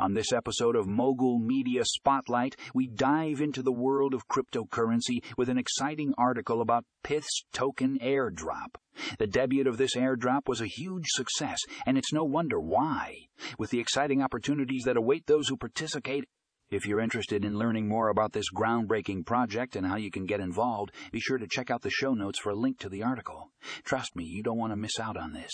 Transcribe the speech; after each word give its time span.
On 0.00 0.14
this 0.14 0.32
episode 0.32 0.76
of 0.76 0.86
Mogul 0.86 1.38
Media 1.38 1.82
Spotlight, 1.84 2.56
we 2.74 2.86
dive 2.86 3.42
into 3.42 3.62
the 3.62 3.70
world 3.70 4.14
of 4.14 4.28
cryptocurrency 4.28 5.22
with 5.36 5.50
an 5.50 5.58
exciting 5.58 6.14
article 6.16 6.62
about 6.62 6.86
Pyth's 7.02 7.44
token 7.52 7.98
airdrop. 7.98 8.76
The 9.18 9.26
debut 9.26 9.68
of 9.68 9.76
this 9.76 9.96
airdrop 9.96 10.48
was 10.48 10.62
a 10.62 10.66
huge 10.66 11.04
success, 11.08 11.58
and 11.84 11.98
it's 11.98 12.14
no 12.14 12.24
wonder 12.24 12.58
why. 12.58 13.14
With 13.58 13.68
the 13.68 13.78
exciting 13.78 14.22
opportunities 14.22 14.84
that 14.86 14.96
await 14.96 15.26
those 15.26 15.48
who 15.48 15.58
participate, 15.58 16.24
if 16.70 16.86
you're 16.86 17.00
interested 17.00 17.44
in 17.44 17.58
learning 17.58 17.86
more 17.86 18.08
about 18.08 18.32
this 18.32 18.50
groundbreaking 18.56 19.26
project 19.26 19.76
and 19.76 19.86
how 19.86 19.96
you 19.96 20.10
can 20.10 20.24
get 20.24 20.40
involved, 20.40 20.92
be 21.12 21.20
sure 21.20 21.36
to 21.36 21.46
check 21.46 21.70
out 21.70 21.82
the 21.82 21.90
show 21.90 22.14
notes 22.14 22.38
for 22.38 22.48
a 22.48 22.56
link 22.56 22.78
to 22.78 22.88
the 22.88 23.02
article. 23.02 23.50
Trust 23.84 24.16
me, 24.16 24.24
you 24.24 24.42
don't 24.42 24.56
want 24.56 24.72
to 24.72 24.78
miss 24.78 24.98
out 24.98 25.18
on 25.18 25.34
this. 25.34 25.52